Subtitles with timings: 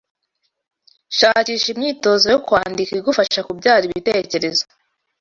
[1.17, 4.63] shakisha imyitozo yo kwandika igufasha kubyara ibitekerezo